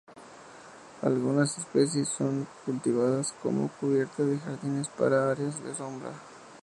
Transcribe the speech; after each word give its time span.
Algunas 1.03 1.59
especies 1.59 2.09
son 2.09 2.47
cultivadas 2.65 3.33
como 3.43 3.69
cubierta 3.79 4.23
de 4.23 4.39
jardines 4.39 4.87
para 4.89 5.29
áreas 5.29 5.63
de 5.63 5.75
sombra. 5.75 6.09